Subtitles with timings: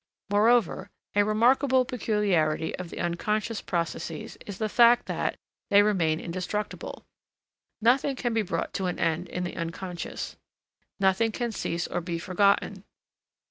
[0.31, 5.35] Moreover, a remarkable peculiarity of the unconscious processes is the fact that
[5.69, 7.05] they remain indestructible.
[7.81, 10.37] Nothing can be brought to an end in the unconscious;
[10.99, 12.83] nothing can cease or be forgotten.